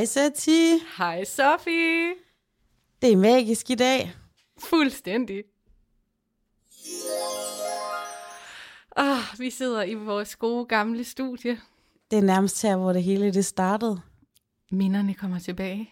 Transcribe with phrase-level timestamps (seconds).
[0.00, 0.78] Hej Sati.
[0.98, 2.14] Hej Sofie.
[3.02, 4.12] Det er magisk i dag.
[4.58, 5.44] Fuldstændig.
[8.96, 11.60] Ah, vi sidder i vores gode gamle studie.
[12.10, 14.00] Det er nærmest her, hvor det hele det startede.
[14.70, 15.90] Minderne kommer tilbage.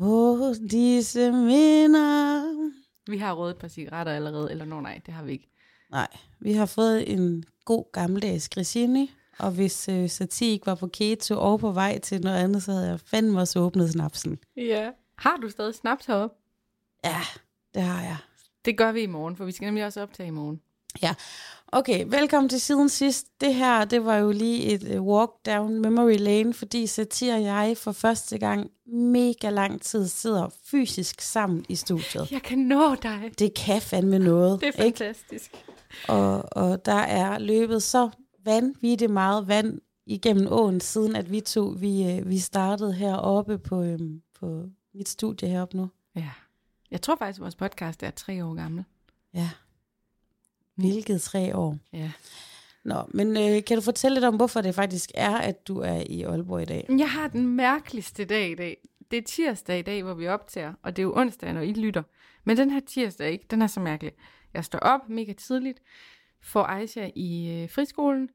[0.00, 2.70] Åh, oh, disse minder.
[3.10, 5.50] Vi har rådet et par cigaretter allerede, eller no, nej, det har vi ikke.
[5.90, 10.86] Nej, vi har fået en god gammeldags grissini, og hvis øh, Sati ikke var på
[10.86, 14.38] keto og på vej til noget andet, så havde jeg fandme også åbnet snapsen.
[14.56, 14.90] Ja.
[15.18, 16.36] Har du stadig snaps heroppe?
[17.04, 17.20] Ja,
[17.74, 18.16] det har jeg.
[18.64, 20.60] Det gør vi i morgen, for vi skal nemlig også optage i morgen.
[21.02, 21.14] Ja,
[21.72, 23.26] okay, velkommen til siden sidst.
[23.40, 27.42] Det her, det var jo lige et uh, walk down memory lane, fordi Satir og
[27.42, 32.32] jeg for første gang mega lang tid sidder fysisk sammen i studiet.
[32.32, 33.30] Jeg kan nå dig.
[33.38, 34.98] Det kan fandme noget, Det er ikke?
[34.98, 35.50] fantastisk.
[36.08, 38.10] Og, og der er løbet så
[38.48, 43.82] vanvittigt meget vand igennem åen, siden at vi to, vi, øh, vi startede heroppe på,
[43.82, 45.90] øhm, på mit studie heroppe nu.
[46.16, 46.30] Ja.
[46.90, 48.84] Jeg tror faktisk, at vores podcast er tre år gammel.
[49.34, 49.50] Ja.
[50.74, 51.76] Hvilket tre år.
[51.92, 52.10] Ja.
[52.84, 56.02] Nå, men øh, kan du fortælle lidt om, hvorfor det faktisk er, at du er
[56.06, 56.86] i Aalborg i dag?
[56.88, 58.88] Jeg har den mærkeligste dag i dag.
[59.10, 61.72] Det er tirsdag i dag, hvor vi optager, og det er jo onsdag, når I
[61.72, 62.02] lytter.
[62.44, 63.46] Men den her tirsdag, ikke?
[63.50, 64.12] den er så mærkelig.
[64.54, 65.78] Jeg står op mega tidligt,
[66.42, 68.28] får Aisha i øh, friskolen,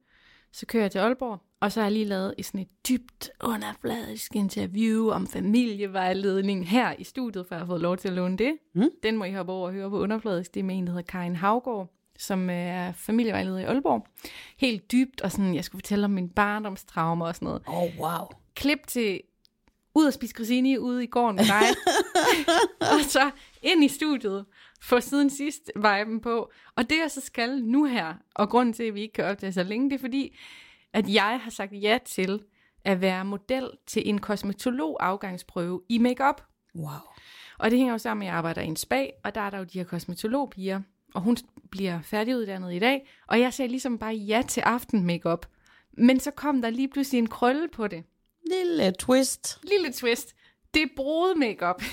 [0.53, 3.31] så kører jeg til Aalborg, og så har jeg lige lavet et sådan et dybt
[3.43, 8.37] underfladisk interview om familievejledning her i studiet, for jeg har fået lov til at låne
[8.37, 8.57] det.
[8.75, 8.89] Mm.
[9.03, 10.53] Den må I hoppe over og høre på underfladisk.
[10.53, 14.07] Det er med en, der hedder Karin Havgård, som øh, er familievejleder i Aalborg.
[14.57, 18.27] Helt dybt, og sådan, jeg skulle fortælle om min barndomstraumer og sådan noget oh, wow.
[18.55, 19.21] klip til
[19.95, 21.67] ud og spise grissini ude i gården med dig,
[22.93, 24.45] og så ind i studiet,
[24.83, 26.51] få siden sidst viben på.
[26.75, 29.53] Og det jeg så skal nu her, og grunden til, at vi ikke kan optage
[29.53, 30.37] så længe, det er fordi,
[30.93, 32.43] at jeg har sagt ja til
[32.85, 36.41] at være model til en kosmetolog-afgangsprøve i makeup.
[36.75, 36.87] Wow.
[37.59, 39.49] Og det hænger jo sammen med, at jeg arbejder i en spa, og der er
[39.49, 40.81] der jo de her kosmetologpiger,
[41.13, 41.37] og hun
[41.71, 45.45] bliver færdiguddannet i dag, og jeg sagde ligesom bare ja til aften makeup.
[45.97, 48.03] Men så kom der lige pludselig en krølle på det.
[48.51, 49.59] Lille twist.
[49.63, 50.35] Lille twist.
[50.73, 51.83] Det er brud makeup.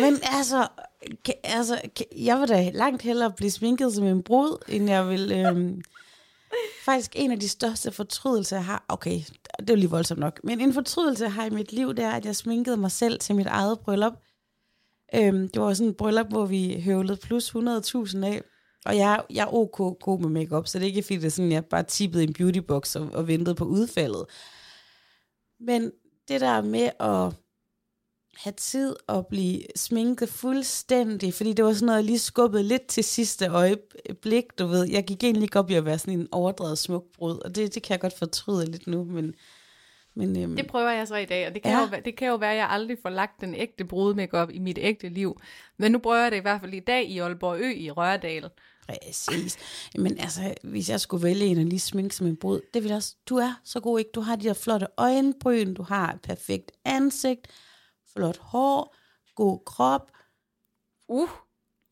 [0.00, 0.68] Men altså,
[1.24, 5.08] kan, altså kan, jeg vil da langt hellere blive sminket som en brud, end jeg
[5.08, 5.32] vil...
[5.32, 5.82] Øhm,
[6.84, 8.84] faktisk en af de største fortrydelser, jeg har...
[8.88, 9.20] Okay,
[9.60, 10.40] det er jo lige voldsomt nok.
[10.44, 13.18] Men en fortrydelse, jeg har i mit liv, det er, at jeg sminkede mig selv
[13.18, 14.12] til mit eget bryllup.
[15.14, 18.42] Øhm, det var sådan et bryllup, hvor vi høvlede plus 100.000 af.
[18.84, 21.30] Og jeg, jeg er ok god med makeup, så det er ikke fordi, det er
[21.30, 24.24] sådan, jeg bare tippede en beautybox og, og ventede på udfaldet.
[25.60, 25.92] Men
[26.28, 27.34] det der med at
[28.36, 32.86] have tid at blive sminket fuldstændig, fordi det var sådan noget, jeg lige skubbede lidt
[32.86, 34.84] til sidste øjeblik, du ved.
[34.90, 37.74] Jeg gik egentlig ikke op i at være sådan en overdrevet smuk brud, og det,
[37.74, 39.34] det kan jeg godt fortryde lidt nu, men...
[40.14, 41.80] men øhm, Det prøver jeg så i dag, og det kan, Ja.
[41.80, 44.50] jo, være- det kan jo være, at jeg aldrig får lagt den ægte brud makeup
[44.52, 45.40] i mit ægte liv.
[45.78, 48.48] Men nu prøver jeg det i hvert fald i dag i Aalborg Ø i Rørdal.
[48.88, 49.56] Præcis.
[49.98, 52.88] Men altså, hvis jeg skulle vælge en at lige sminke som en brud, det vil
[52.88, 54.10] jeg også, du er så god, ikke?
[54.14, 57.46] Du har de der flotte øjenbryn, du har et perfekt ansigt,
[58.16, 58.96] flot hår,
[59.34, 60.10] god krop.
[61.08, 61.28] Uh,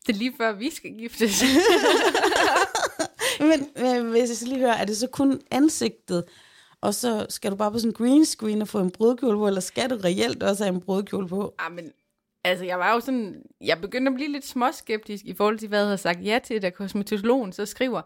[0.07, 1.43] det er lige før vi skal giftes.
[3.41, 6.25] Men øh, hvis jeg skal lige høre, er det så kun ansigtet,
[6.81, 9.47] og så skal du bare på sådan en green screen og få en brudkjole på,
[9.47, 11.55] eller skal du reelt også have en brudkjole på?
[11.59, 11.93] ah, men,
[12.45, 15.79] altså, jeg var jo sådan, jeg begyndte at blive lidt småskeptisk i forhold til, hvad
[15.79, 18.03] jeg havde sagt ja til, da kosmetologen så skriver,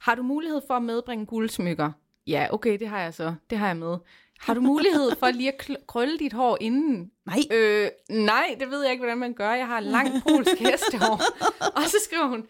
[0.00, 1.92] har du mulighed for at medbringe guldsmykker?
[2.26, 3.34] Ja, okay, det har jeg så.
[3.50, 3.96] Det har jeg med.
[4.38, 7.10] Har du mulighed for lige at krølle dit hår inden?
[7.26, 7.38] Nej.
[7.50, 9.52] Øh, nej, det ved jeg ikke, hvordan man gør.
[9.52, 11.22] Jeg har langt polsk hestehår.
[11.76, 12.44] og så skriver hun,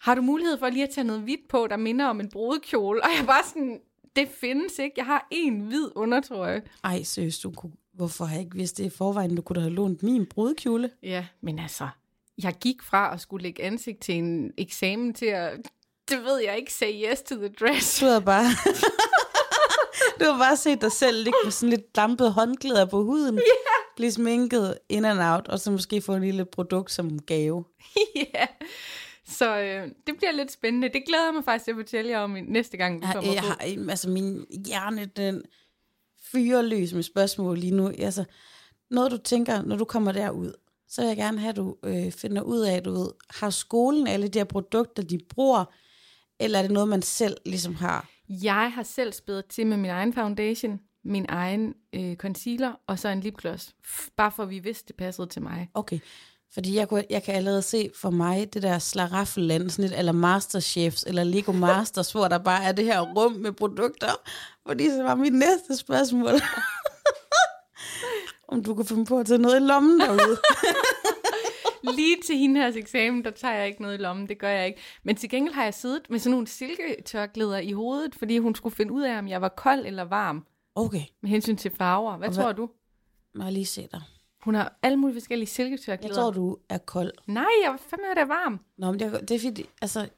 [0.00, 3.04] har du mulighed for lige at tage noget hvidt på, der minder om en brudekjole?
[3.04, 3.80] Og jeg bare sådan,
[4.16, 4.94] det findes ikke.
[4.96, 6.62] Jeg har en hvid undertrøje.
[6.84, 9.36] Ej, seriøst, du kunne, hvorfor har jeg ikke vidst det i forvejen?
[9.36, 10.90] Du kunne da have lånt min brudkjole.
[11.02, 11.88] Ja, men altså,
[12.42, 15.52] jeg gik fra at skulle lægge ansigt til en eksamen til at,
[16.08, 18.00] det ved jeg ikke, say yes to the dress.
[18.00, 18.44] Du havde bare...
[20.20, 23.34] du har bare set dig selv ligge med sådan lidt dampet håndklæder på huden.
[23.38, 23.46] Yeah.
[23.96, 27.64] Blive sminket in and out, og så måske få en lille produkt som gave.
[28.34, 28.46] ja.
[29.26, 30.88] Så øh, det bliver lidt spændende.
[30.88, 33.32] Det glæder jeg mig faktisk til at fortælle jer om næste gang, vi Jeg, kommer
[33.32, 33.46] jeg på.
[33.46, 35.42] har, altså min hjerne, den
[36.32, 37.88] fyrer løs med spørgsmål lige nu.
[37.98, 38.24] Altså,
[38.90, 40.52] noget du tænker, når du kommer derud,
[40.88, 44.06] så vil jeg gerne have, at du øh, finder ud af, du ved, har skolen
[44.06, 45.64] alle de her produkter, de bruger,
[46.40, 48.08] eller er det noget, man selv ligesom har?
[48.30, 53.08] Jeg har selv spædet til med min egen foundation, min egen øh, concealer, og så
[53.08, 53.74] en lipgloss.
[54.16, 55.70] Bare for at vi vidste, det passede til mig.
[55.74, 55.98] Okay,
[56.54, 60.12] fordi jeg, kunne, jeg kan allerede se for mig det der slaraffeland, sådan et, eller
[60.12, 64.12] Masterchefs eller Lego Masters, hvor der bare er det her rum med produkter.
[64.66, 66.32] Fordi så var mit næste spørgsmål.
[68.48, 70.38] om du kunne finde på at tage noget i lommen derude.
[71.82, 74.66] Lige til hende her eksamen, der tager jeg ikke noget i lommen, det gør jeg
[74.66, 74.80] ikke.
[75.02, 78.74] Men til gengæld har jeg siddet med sådan nogle silketørklæder i hovedet, fordi hun skulle
[78.76, 82.16] finde ud af, om jeg var kold eller varm, Okay, med hensyn til farver.
[82.16, 82.70] Hvad Og tror hvad- du?
[83.34, 84.02] må jeg lige se dig.
[84.42, 86.14] Hun har alle mulige forskellige Jeg silketørklæder.
[86.14, 87.12] tror, du er kold.
[87.26, 88.60] Nej, jeg var fandme da varm.
[88.78, 90.08] Nå, men det, det er fordi, altså,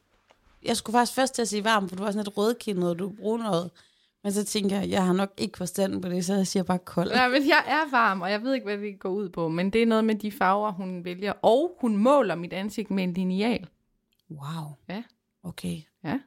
[0.63, 2.99] jeg skulle faktisk først til at sige varm, for du var sådan lidt rødkindet, og
[2.99, 3.71] du er brunøjet.
[4.23, 6.79] Men så tænker jeg, jeg har nok ikke forstand på det, så jeg siger bare
[6.79, 7.11] kold.
[7.11, 9.47] Nej, men jeg er varm, og jeg ved ikke, hvad det går ud på.
[9.47, 11.33] Men det er noget med de farver, hun vælger.
[11.41, 13.67] Og hun måler mit ansigt med en lineal.
[14.31, 14.75] Wow.
[14.89, 15.03] Ja.
[15.43, 15.77] Okay.
[16.03, 16.19] Ja.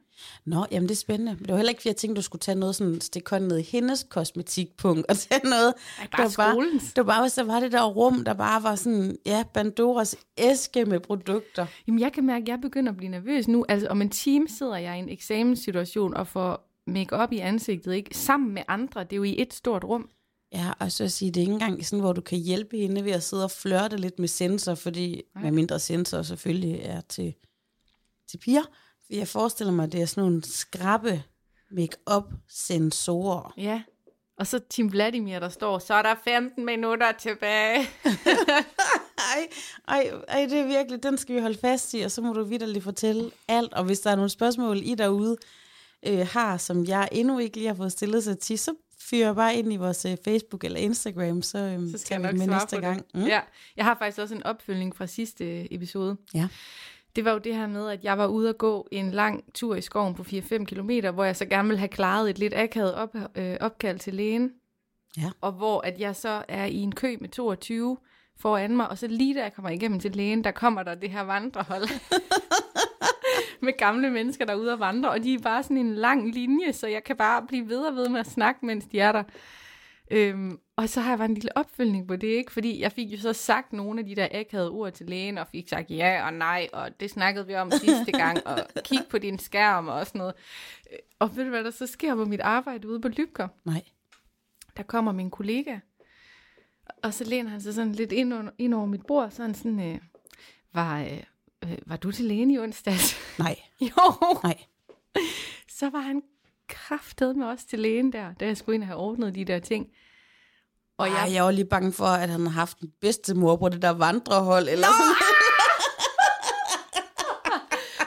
[0.45, 1.33] Nå, jamen det er spændende.
[1.33, 3.47] Men det var heller ikke, fordi jeg tænkte, du skulle tage noget sådan, stikke hånden
[3.47, 5.73] ned i hendes kosmetikpunkt, og tage noget.
[5.99, 6.93] Ej, bare bare, skolens.
[6.93, 10.85] det var bare, der var det der rum, der bare var sådan, ja, Bandoras æske
[10.85, 11.65] med produkter.
[11.87, 13.65] Jamen, jeg kan mærke, at jeg begynder at blive nervøs nu.
[13.69, 18.17] Altså, om en time sidder jeg i en eksamenssituation og får make-up i ansigtet, ikke?
[18.17, 19.03] Sammen med andre.
[19.03, 20.09] Det er jo i et stort rum.
[20.53, 23.05] Ja, og så at sige, det er ikke engang sådan, hvor du kan hjælpe hende
[23.05, 25.43] ved at sidde og flørte lidt med sensor, fordi Nej.
[25.43, 27.33] med mindre sensor selvfølgelig er til,
[28.29, 28.63] til piger.
[29.09, 31.23] Jeg forestiller mig, at det er sådan nogle skrappe
[31.71, 33.53] make-up sensorer.
[33.57, 33.81] Ja.
[34.37, 37.79] Og så Tim Vladimir, der står, så er der 15 minutter tilbage.
[39.35, 39.47] Ej,
[39.87, 42.43] ej, ej, det er virkelig, den skal vi holde fast i, og så må du
[42.43, 43.73] vidderligt fortælle alt.
[43.73, 45.37] Og hvis der er nogle spørgsmål, I derude
[46.07, 48.73] øh, har, som jeg endnu ikke lige har fået stillet sig til, så
[49.09, 52.25] fyrer bare ind i vores øh, Facebook eller Instagram, så, øh, Så skal jeg vi
[52.27, 53.05] nok med svare næste på gang.
[53.15, 53.27] det.
[53.27, 53.39] Ja.
[53.77, 56.17] Jeg har faktisk også en opfølgning fra sidste øh, episode.
[56.33, 56.47] Ja.
[57.15, 59.75] Det var jo det her med, at jeg var ude at gå en lang tur
[59.75, 62.93] i skoven på 4-5 km, hvor jeg så gerne ville have klaret et lidt akavet
[62.93, 64.51] op, øh, opkald til lægen.
[65.17, 65.29] Ja.
[65.41, 67.97] Og hvor at jeg så er i en kø med 22
[68.39, 71.09] foran mig, og så lige da jeg kommer igennem til lægen, der kommer der det
[71.09, 71.89] her vandrehold.
[73.61, 76.33] med gamle mennesker, der er ude at vandre, og de er bare sådan en lang
[76.33, 79.11] linje, så jeg kan bare blive ved og ved med at snakke, mens de er
[79.11, 79.23] der.
[80.11, 82.51] Øhm, og så har jeg bare en lille opfølgning på det, ikke?
[82.51, 85.47] Fordi jeg fik jo så sagt nogle af de der akavede ord til lægen, og
[85.47, 89.17] fik sagt ja og nej, og det snakkede vi om sidste gang, og kig på
[89.17, 90.33] din skærm og sådan noget.
[90.93, 93.47] Øh, Og ved du hvad der så sker på mit arbejde ude på Lybker?
[93.65, 93.83] Nej.
[94.77, 95.79] Der kommer min kollega,
[97.03, 99.53] og så læner han sig sådan lidt ind, under, ind over mit bord, så han
[99.55, 99.97] sådan, øh,
[100.73, 101.23] var, øh,
[101.63, 103.15] øh, var du til lægen i onsdags?
[103.39, 104.13] Nej, jo,
[104.43, 104.57] nej.
[105.69, 106.21] så var han
[106.69, 109.59] kraftet med os til lægen der, da jeg skulle ind og have ordnet de der
[109.59, 109.87] ting.
[110.97, 113.69] Og jeg, jeg var lige bange for, at han har haft den bedste mor på
[113.69, 115.15] det der vandrehold, eller sådan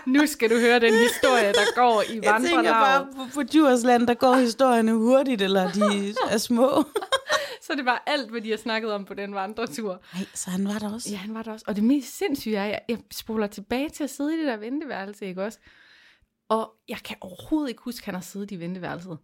[0.14, 4.06] nu skal du høre den historie, der går i Jeg tænker bare, på, på Djursland,
[4.06, 6.84] der går historierne hurtigt, eller de er små.
[7.70, 10.00] Så det var alt, hvad de har snakket om på den vandretur.
[10.14, 11.10] Nej, så han var der også.
[11.10, 11.64] Ja, han var der også.
[11.68, 14.46] Og det mest sindssyge er, at jeg, jeg spoler tilbage til at sidde i det
[14.46, 15.58] der venteværelse, ikke også?
[16.48, 19.18] Og jeg kan overhovedet ikke huske, at han har siddet i venteværelset.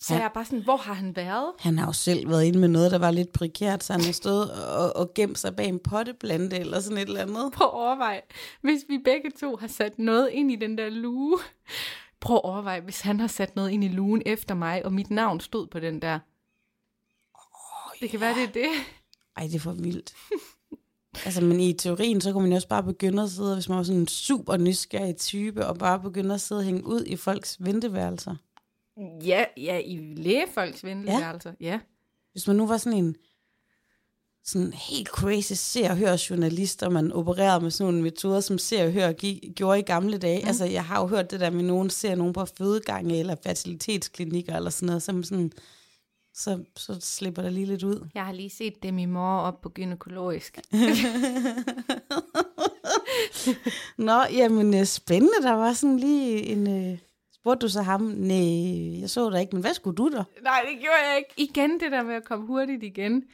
[0.00, 0.18] Så Ja.
[0.18, 1.52] jeg er bare sådan, hvor har han været?
[1.58, 4.12] Han har jo selv været inde med noget, der var lidt prekært, så han har
[4.12, 7.52] stået og, og gemt sig bag en potteplante eller sådan et eller andet.
[7.52, 8.20] Prøv at overveje,
[8.60, 11.38] hvis vi begge to har sat noget ind i den der luge.
[12.20, 15.10] Prøv at overveje, hvis han har sat noget ind i lugen efter mig, og mit
[15.10, 16.18] navn stod på den der.
[18.02, 18.68] Det kan være, det er det.
[19.36, 20.14] Ej, det er for vildt.
[21.26, 23.78] altså, men i teorien, så kunne man jo også bare begynde at sidde, hvis man
[23.78, 27.16] var sådan en super nysgerrig type, og bare begynde at sidde og hænge ud i
[27.16, 28.36] folks venteværelser.
[29.24, 31.52] Ja, ja, i lægefolks venteværelser.
[31.60, 31.66] Ja.
[31.66, 31.80] ja.
[32.32, 33.16] Hvis man nu var sådan en
[34.44, 38.58] sådan helt crazy ser og hør journalist, og man opererede med sådan nogle metoder, som
[38.58, 40.40] ser og hør gi- gjorde i gamle dage.
[40.42, 40.46] Mm.
[40.48, 44.56] Altså, jeg har jo hørt det der med, nogen ser nogen på fødegange eller fertilitetsklinikker
[44.56, 45.52] eller sådan noget, som sådan,
[46.34, 48.08] så, så slipper der lige lidt ud.
[48.14, 50.58] Jeg har lige set dem i morgen op på gynækologisk.
[53.98, 56.92] Nå, jamen øh, spændende, der var sådan lige en...
[56.92, 56.98] Øh,
[57.32, 58.00] spurgte du så ham?
[58.00, 60.24] Nej, jeg så dig ikke, men hvad skulle du da?
[60.42, 61.50] Nej, det gjorde jeg ikke.
[61.50, 63.24] Igen det der med at komme hurtigt igen.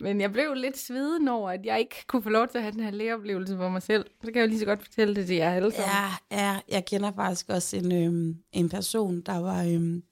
[0.00, 2.72] Men jeg blev lidt sveden over, at jeg ikke kunne få lov til at have
[2.72, 4.06] den her lægeoplevelse for mig selv.
[4.24, 5.90] Så kan jeg jo lige så godt fortælle det til jer alle sammen.
[6.30, 10.02] Ja, ja, jeg kender faktisk også en, øhm, en person, der var øhm,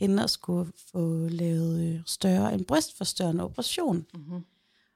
[0.00, 4.06] hende og skulle få lavet øh, større, en brystforstørrende operation.
[4.14, 4.44] Mm-hmm.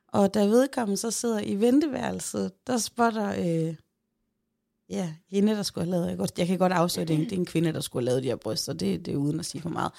[0.08, 3.74] Og da vedkommende så sidder i venteværelset, der spotter, øh,
[4.88, 7.36] ja, hende, der skulle have lavet, jeg, godt, jeg kan godt afsløre, det det er
[7.36, 9.62] en kvinde, der skulle have lavet de her bryster, det, det er uden at sige
[9.62, 9.92] for meget.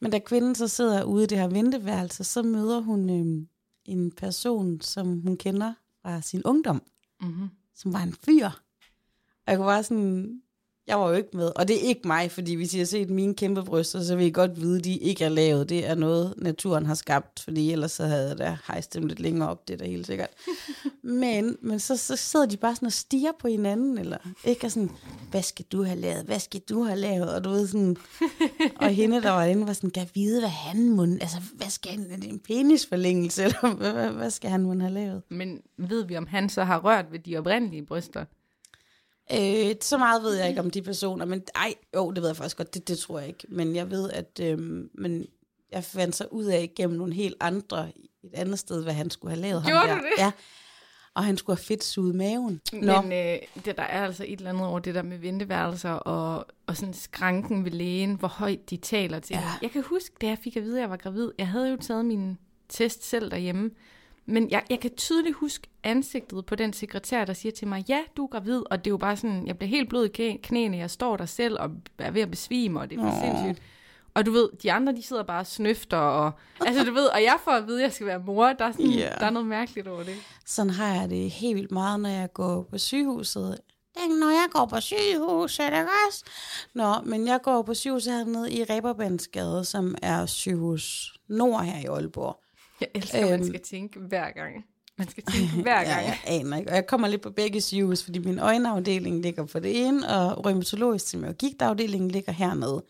[0.00, 3.46] Men da kvinden så sidder ude i det her venteværelse, så møder hun øh,
[3.84, 5.72] en person, som hun kender
[6.02, 6.82] fra sin ungdom
[7.22, 7.48] Mm-hmm.
[7.74, 8.46] som var en fyr.
[9.46, 10.42] Og jeg kunne bare sådan,
[10.88, 13.10] Jeg var jo ikke med, og det er ikke mig, fordi hvis I har set
[13.10, 15.68] mine kæmpe bryster, så vil I godt vide, at de ikke er lavet.
[15.68, 19.20] Det er noget, naturen har skabt, fordi ellers så havde jeg da hejst dem lidt
[19.20, 20.28] længere op, det er da helt sikkert.
[21.02, 24.70] men men så, så sidder de bare sådan og stiger på hinanden, eller ikke og
[24.70, 24.90] sådan,
[25.30, 27.96] hvad skal du have lavet, hvad skal du have lavet, og du ved sådan,
[28.82, 31.92] og hende, der var inde, var sådan, kan vide, hvad han må, altså, hvad skal
[31.92, 35.22] han, er det en penisforlængelse, eller hvad, hvad, hvad skal han må have lavet?
[35.28, 38.24] Men ved vi, om han så har rørt ved de oprindelige bryster?
[39.32, 42.36] Øh, så meget ved jeg ikke om de personer, men ej, jo, det ved jeg
[42.36, 43.46] faktisk godt, det, det tror jeg ikke.
[43.48, 44.58] Men jeg ved, at øh,
[44.94, 45.26] men
[45.72, 47.88] jeg fandt så ud af gennem nogle helt andre,
[48.24, 49.64] et andet sted, hvad han skulle have lavet.
[49.66, 50.10] Gjorde ham du der.
[50.10, 50.22] det?
[50.22, 50.30] Ja,
[51.14, 52.60] og han skulle have fedt suget maven.
[52.72, 55.90] Nå, Men øh, det, der er altså et eller andet over det der med venteværelser
[55.90, 59.34] og, og sådan skranken ved lægen, hvor højt de taler til.
[59.34, 59.52] Ja.
[59.62, 61.76] Jeg kan huske, da jeg fik at vide, at jeg var gravid, jeg havde jo
[61.76, 63.70] taget min test selv derhjemme,
[64.28, 68.00] men jeg, jeg kan tydeligt huske ansigtet på den sekretær, der siger til mig, ja,
[68.16, 70.40] du er gravid, og det er jo bare sådan, jeg bliver helt blød i knæ-
[70.42, 73.62] knæene, jeg står der selv og er ved at besvime, og det er for sindssygt.
[74.14, 76.32] Og du ved, de andre, de sidder bare og snøfter, og,
[76.66, 78.72] altså du ved, og jeg får at vide, at jeg skal være mor, der er,
[78.72, 79.10] sådan, Ja.
[79.20, 80.14] der er noget mærkeligt over det.
[80.46, 83.58] sådan har jeg det helt vildt meget, når jeg går på sygehuset.
[83.98, 86.24] Tænk, når jeg går på sygehuset, er det også?
[86.74, 91.84] Nå, men jeg går på sygehuset hernede i Reberbandsgade, som er sygehus nord her i
[91.84, 92.40] Aalborg.
[92.80, 93.48] Jeg elsker, at man Øhm.
[93.48, 94.64] skal tænke hver gang.
[94.98, 95.86] Man skal tænke hver gang.
[95.86, 96.70] Ja, jeg aner ikke.
[96.70, 100.46] Og jeg kommer lidt på begge sygehus, fordi min øjenafdeling ligger på det ene, og
[100.46, 102.84] rheumatologisk er gigtafdelingen ligger hernede.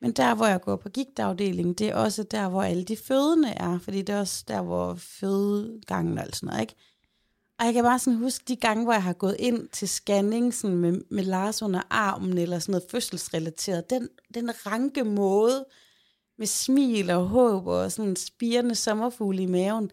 [0.00, 3.48] Men der, hvor jeg går på gigtafdelingen, det er også der, hvor alle de fødende
[3.48, 6.74] er, fordi det er også der, hvor fødegangen og sådan noget, ikke?
[7.58, 10.54] Og jeg kan bare sådan huske de gange, hvor jeg har gået ind til scanning
[10.54, 13.90] sådan med, med Lars under armen, eller sådan noget fødselsrelateret.
[13.90, 15.64] Den, den ranke måde,
[16.42, 19.90] med smil og håb og sådan en spirende sommerfugle i maven,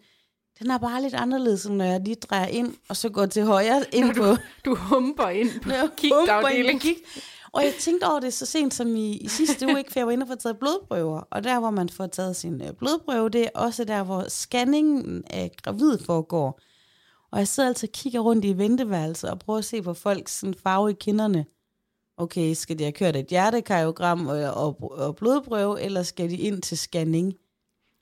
[0.58, 3.44] den er bare lidt anderledes, end når jeg lige drejer ind, og så går til
[3.44, 4.24] højre ind på
[4.64, 4.76] Du
[5.70, 6.98] jeg humper ind på gigt.
[7.52, 10.06] Og jeg tænkte over det så sent som i, i sidste uge, ikke, for jeg
[10.06, 11.20] var inde og få taget blodprøver.
[11.30, 15.24] Og der, hvor man får taget sin øh, blodprøve, det er også der, hvor scanningen
[15.30, 16.60] af gravid foregår.
[17.32, 20.38] Og jeg sidder altid og kigger rundt i venteværelset og prøver at se på folks
[20.38, 21.44] sådan, farve i kinderne.
[22.20, 26.62] Okay, skal de have kørt et hjertekariogram og, og, og blodprøve, eller skal de ind
[26.62, 27.34] til scanning?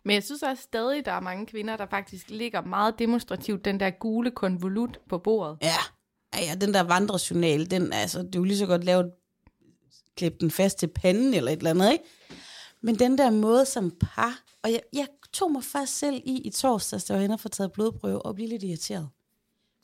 [0.05, 3.81] Men jeg synes også stadig, der er mange kvinder, der faktisk ligger meget demonstrativt den
[3.81, 5.59] der gule konvolut på bordet.
[5.63, 5.77] Ja,
[6.35, 9.13] ja, ja den der vandrejournal, den, altså, det er jo lige så godt lavet,
[10.17, 12.05] klippe den fast til panden eller et eller andet, ikke?
[12.81, 16.51] Men den der måde som par, og jeg, jeg tog mig faktisk selv i i
[16.51, 19.09] torsdags, da jeg var henne og få taget blodprøve, og blive lidt irriteret.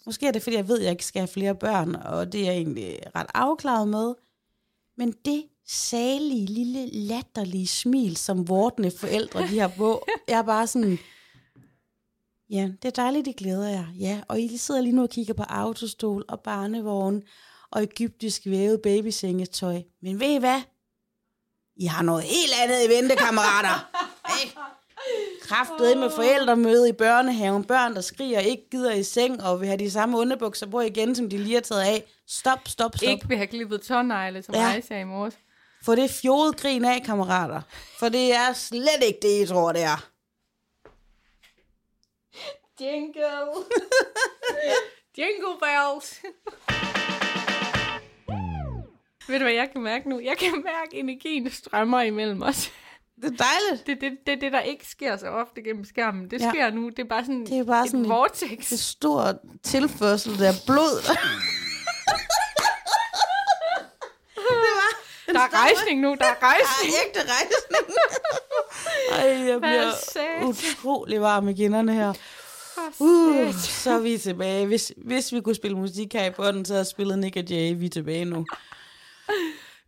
[0.06, 2.40] Måske er det, fordi jeg ved, at jeg ikke skal have flere børn, og det
[2.40, 4.14] er jeg egentlig ret afklaret med.
[4.96, 10.66] Men det salige, lille, latterlige smil, som vortende forældre de har på, jeg er bare
[10.66, 10.98] sådan,
[12.50, 13.86] Ja, det er dejligt, det glæder jeg.
[13.98, 17.22] Ja, og I sidder lige nu og kigger på autostol og barnevogn
[17.70, 19.82] og egyptisk vævet babysengetøj.
[20.02, 20.60] Men ved I hvad?
[21.76, 23.90] I har noget helt andet i vente, kammerater.
[24.42, 24.56] Ikke?
[25.42, 27.64] Kraftet med forældremøde i børnehaven.
[27.64, 31.14] Børn, der skriger, ikke gider i seng og vil have de samme underbukser på igen,
[31.14, 32.04] som de lige har taget af.
[32.28, 33.08] Stop, stop, stop.
[33.08, 34.60] Ikke vil have klippet tårnegle, som Ja.
[34.70, 34.80] ja.
[34.80, 35.34] sagde i morges.
[35.84, 37.60] Få det fjodet grin af, kammerater.
[37.98, 40.08] For det er slet ikke det, I tror, det er.
[42.80, 43.24] Jingle.
[45.18, 46.20] Jingle bells.
[49.28, 50.20] Ved du, hvad jeg kan mærke nu?
[50.20, 52.70] Jeg kan mærke, at energien strømmer imellem os.
[53.22, 53.86] Det er dejligt.
[53.86, 56.30] Det er det, det, det, der ikke sker så ofte gennem skærmen.
[56.30, 56.50] Det Ja.
[56.50, 56.88] sker nu.
[56.88, 58.48] Det er bare sådan, Det er bare et sådan vortex.
[58.70, 61.16] Det er stor tilførsel af blod.
[65.26, 66.16] Der er rejsning nu.
[66.20, 66.94] Der er rejsning.
[66.94, 67.96] Ej, ægte rejsning.
[69.12, 69.92] Ej, jeg bliver
[70.48, 72.12] utrolig varm i kinderne her.
[72.98, 74.66] Uh, så er vi tilbage.
[74.66, 77.74] Hvis, hvis vi kunne spille musik her i bunden, så havde spillet Nick og Jay.
[77.76, 78.46] Vi er tilbage nu.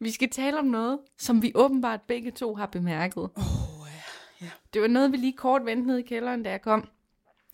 [0.01, 3.23] Vi skal tale om noget, som vi åbenbart begge to har bemærket.
[3.37, 3.89] Oh,
[4.43, 4.47] ja.
[4.75, 6.89] Det var noget, vi lige kort vendte ned i kælderen, da jeg kom.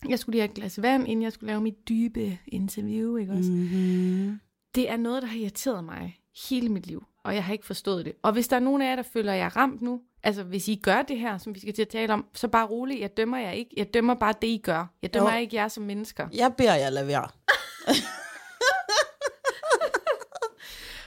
[0.09, 3.33] Jeg skulle lige have et glas vand, inden jeg skulle lave mit dybe interview, ikke
[3.33, 3.51] også?
[3.51, 4.39] Mm-hmm.
[4.75, 6.19] Det er noget, der har irriteret mig
[6.49, 8.13] hele mit liv, og jeg har ikke forstået det.
[8.21, 10.43] Og hvis der er nogen af jer, der føler, at jeg er ramt nu, altså
[10.43, 12.99] hvis I gør det her, som vi skal til at tale om, så bare roligt,
[13.01, 13.71] jeg dømmer jer ikke.
[13.77, 14.85] Jeg dømmer bare det, I gør.
[15.01, 15.39] Jeg dømmer Jo.
[15.39, 16.27] ikke jer som mennesker.
[16.33, 17.27] Jeg beder jer lade være.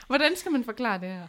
[0.07, 1.27] Hvordan skal man forklare det her?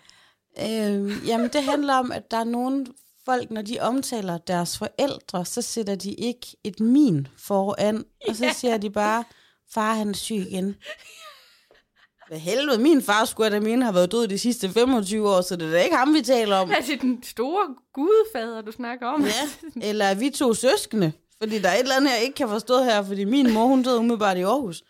[0.60, 2.86] Øh, jamen, det handler om, at der er nogle
[3.24, 8.50] folk, når de omtaler deres forældre, så sætter de ikke et min foran, og så
[8.56, 9.24] siger de bare,
[9.74, 10.76] far han er syg igen.
[12.28, 15.56] Hvad helvede, min far skulle da mine har været død de sidste 25 år, så
[15.56, 16.70] det er da ikke ham, vi taler om.
[16.70, 19.24] Er det den store gudfader, du snakker om?
[19.24, 21.12] Ja, eller er vi to søskende?
[21.42, 23.82] Fordi der er et eller andet, jeg ikke kan forstå her, fordi min mor, hun
[23.82, 24.82] døde umiddelbart i Aarhus.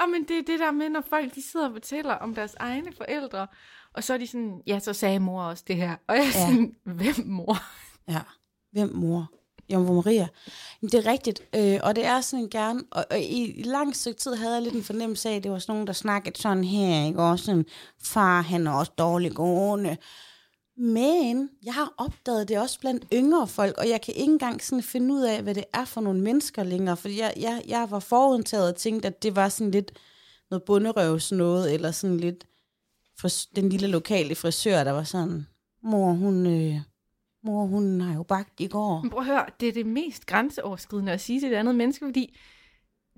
[0.00, 2.54] Ja, men det er det der med, når folk de sidder og fortæller om deres
[2.58, 3.46] egne forældre,
[3.94, 5.96] og så er de sådan, ja, så sagde mor også det her.
[6.08, 6.46] Og jeg er Ja.
[6.46, 7.56] sådan, hvem mor?
[8.08, 8.20] Ja.
[8.72, 9.30] Hvem mor?
[9.72, 10.28] Jomfru Maria.
[10.80, 13.96] Men det er rigtigt, øh, og det er sådan gerne, og, og i, i lang
[13.96, 16.40] stykke tid havde jeg lidt en fornemmelse af, at det var sådan nogen, der snakkede
[16.40, 17.22] sådan her, ikke?
[17.22, 17.64] Og sådan,
[18.04, 19.96] far, han er også dårlig gående.
[20.78, 24.82] Men jeg har opdaget det også blandt yngre folk, og jeg kan ikke engang sådan
[24.82, 27.98] finde ud af, hvad det er for nogle mennesker længere, fordi jeg, jeg, jeg var
[27.98, 29.92] forudtaget og tænkte, at det var sådan lidt
[30.50, 32.46] noget bunderøvs noget, eller sådan lidt
[33.18, 35.46] for den lille lokale frisør, der var sådan,
[35.82, 36.80] mor, hun, øh,
[37.44, 39.02] mor, hun har jo bagt i går.
[39.02, 42.06] Men prøv at høre, det er det mest grænseoverskridende at sige til et andet menneske,
[42.06, 42.36] fordi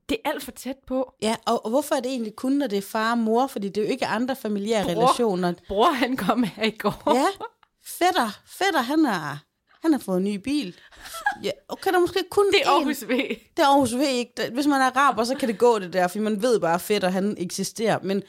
[0.09, 1.13] det er alt for tæt på.
[1.23, 3.47] Ja, og, og hvorfor er det egentlig kun, når det er far og mor?
[3.47, 4.93] Fordi det er jo ikke andre familiære Bror.
[4.93, 5.53] relationer.
[5.69, 7.15] Bror, han kom her i går.
[7.15, 7.27] Ja,
[7.85, 9.45] fætter, fætter, han har,
[9.83, 10.75] han har fået en ny bil.
[11.43, 12.71] Ja, okay, der er måske kun Det er.
[12.71, 13.09] Aarhus V.
[13.57, 14.51] Det er Aarhus V, ikke?
[14.53, 16.81] Hvis man er araber, så kan det gå det der, for man ved bare, at
[16.81, 17.99] fætter, han eksisterer.
[18.03, 18.23] Men,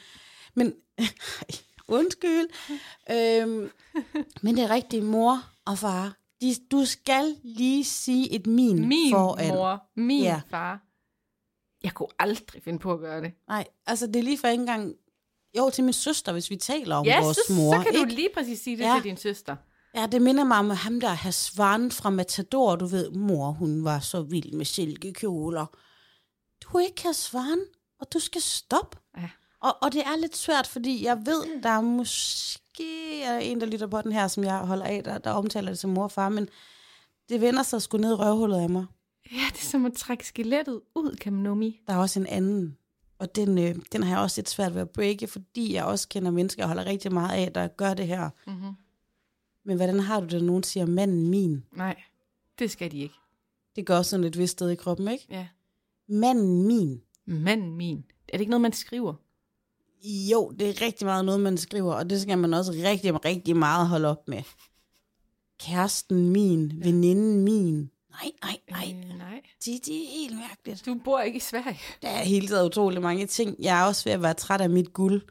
[0.56, 0.74] men
[1.88, 2.48] undskyld.
[3.12, 3.70] Øhm,
[4.42, 6.14] men det er rigtigt, mor og far.
[6.42, 9.48] De, du skal lige sige et min, Min foran.
[9.48, 10.42] mor, min ja.
[10.50, 10.80] far.
[11.84, 13.32] Jeg kunne aldrig finde på at gøre det.
[13.48, 14.94] Nej, altså det er lige for ikke engang...
[15.58, 17.74] Jo, til min søster, hvis vi taler om Ja, vores så, mor.
[17.78, 18.10] så kan ikke?
[18.12, 18.94] du lige præcis sige det Ja.
[18.96, 19.56] til din søster.
[19.96, 22.76] Ja, det minder mig om ham der Hasvan fra Matador.
[22.76, 25.66] Du ved, mor, hun var så vild med silkekjoler.
[26.64, 27.60] Du er ikke Hasvan,
[28.00, 28.98] og du skal stoppe.
[29.18, 29.30] Ja.
[29.62, 33.68] Og, og det er lidt svært, fordi jeg ved, der er måske er en, der
[33.68, 36.12] lytter på den her, som jeg holder af, der, der omtaler det som mor og
[36.12, 36.50] far, men
[37.30, 38.86] det vender sig sgu ned i røvhullet af mig.
[39.32, 41.82] Ja, det er som at trække skelettet ud, Kaminomi.
[41.88, 42.78] Der er også en anden,
[43.20, 46.08] og den, øh, den har jeg også lidt svært ved at breake, fordi jeg også
[46.10, 48.30] kender mennesker, jeg holder rigtig meget af, der gør det her.
[48.48, 48.74] Mm-hmm.
[49.66, 51.64] Men hvordan har du det, når nogen siger, manden min?
[51.72, 51.96] Nej,
[52.60, 53.16] det skal de ikke.
[53.76, 55.26] Det gør sådan et vist sted i kroppen, ikke?
[55.30, 55.48] Ja.
[56.08, 57.02] Manden min.
[57.26, 58.06] Manden min.
[58.28, 59.14] Er det ikke noget, man skriver?
[60.04, 63.58] Jo, det er rigtig meget noget, man skriver, og det skal man også rigtig, rigtig
[63.58, 64.44] meget holde op med.
[65.60, 67.92] Kæresten min, veninden min.
[68.22, 68.96] Nej, nej, nej.
[69.12, 69.42] Øh, nej.
[69.66, 70.86] Det, det er helt mærkeligt.
[70.86, 71.80] Du bor ikke i Sverige.
[72.02, 73.56] Der er hele tiden utrolig mange ting.
[73.60, 75.22] Jeg er også ved at være træt af mit guld.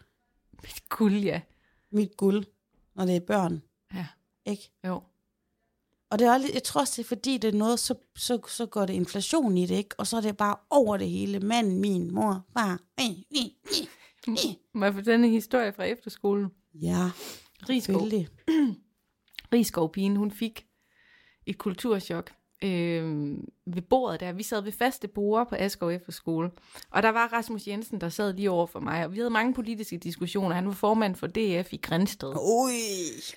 [0.63, 1.41] Mit guld, ja.
[1.91, 2.45] Mit guld,
[2.95, 3.63] når det er børn.
[3.95, 4.07] Ja,
[4.47, 4.71] Ikke?
[4.87, 5.03] jo.
[6.11, 8.41] Og det er også, jeg tror også, det er fordi, det er noget, så, så,
[8.49, 9.95] så går det inflation i det, ikke?
[9.99, 11.41] Og så er det bare over det hele.
[11.41, 12.81] Mand, min, mor, far.
[14.75, 16.49] Må jeg fortælle en historie fra efterskolen?
[16.75, 17.11] Ja,
[17.69, 18.09] Rigskov.
[19.53, 20.67] Rigskov-pigen, hun fik
[21.47, 24.33] et kulturschok øh, ved bordet der.
[24.33, 26.51] Vi sad ved faste borde på Askov Efterskole,
[26.91, 29.55] og der var Rasmus Jensen, der sad lige over for mig, og vi havde mange
[29.55, 30.55] politiske diskussioner.
[30.55, 32.29] Han var formand for DF i Grænsted.
[32.29, 32.73] Ui,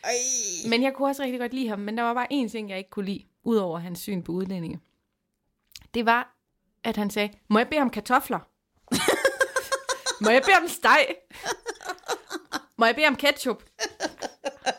[0.03, 0.69] ej.
[0.69, 2.77] Men jeg kunne også rigtig godt lide ham, men der var bare én ting, jeg
[2.77, 4.79] ikke kunne lide, udover hans syn på udlændinge.
[5.93, 6.35] Det var,
[6.83, 8.39] at han sagde, må jeg bede om kartofler?
[10.23, 11.07] må jeg bede om steg?
[12.77, 13.63] Må jeg bede om ketchup?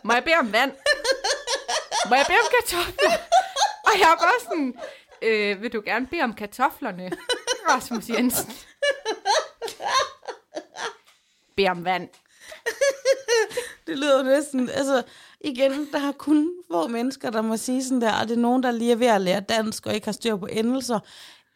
[0.03, 0.73] Må jeg bede om vand?
[2.09, 3.42] Må jeg bede om kartofler?
[3.89, 4.75] Og jeg var sådan,
[5.23, 7.11] øh, vil du gerne bede om kartoflerne,
[7.69, 8.53] Rasmus Jensen?
[11.57, 12.09] Bed om vand.
[13.87, 15.03] Det lyder næsten, altså
[15.41, 18.63] igen, der er kun få mennesker, der må sige sådan der, og det er nogen,
[18.63, 20.99] der lige er ved at lære dansk og ikke har styr på endelser,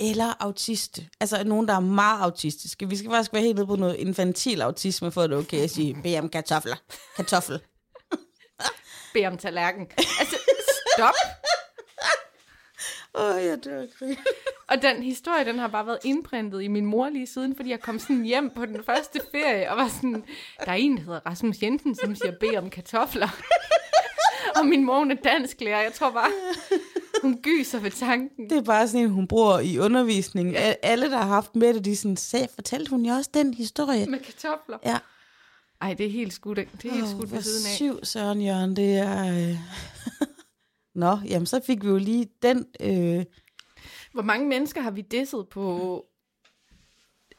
[0.00, 1.08] eller autiste.
[1.20, 2.88] Altså nogen, der er meget autistiske.
[2.88, 5.62] Vi skal faktisk være helt nede på noget infantil autisme, for at det er okay
[5.64, 6.76] at sige, bed om kartofler.
[7.16, 7.60] Kartoffel.
[9.14, 9.86] Bed om tallerken.
[10.20, 10.36] Altså,
[10.96, 11.14] stop.
[13.16, 14.16] Åh, oh, jeg dør af grin.
[14.70, 17.80] Og den historie, den har bare været indprintet i min mor lige siden, fordi jeg
[17.80, 20.24] kom sådan hjem på den første ferie, og var sådan,
[20.64, 23.28] der er en, der hedder Rasmus Jensen, som siger, bed om kartofler.
[24.56, 25.82] og min mor, hun er dansklærer.
[25.82, 26.30] Jeg tror bare,
[27.22, 28.50] hun gyser ved tanken.
[28.50, 30.54] Det er bare sådan en, hun bruger i undervisningen.
[30.54, 30.74] Ja.
[30.82, 33.54] Alle, der har haft med det, de er sådan, sagde, fortalte hun jo også den
[33.54, 34.06] historie.
[34.06, 34.78] Med kartofler.
[34.84, 34.98] Ja.
[35.80, 37.76] Ej, det er helt skudt, det er helt Åh, skudt ved siden af.
[37.76, 39.48] syv, Søren Jørgen, det er...
[39.50, 39.56] Øh...
[40.96, 42.66] Nå, jamen så fik vi jo lige den...
[42.80, 43.24] Øh...
[44.12, 46.04] Hvor mange mennesker har vi disset på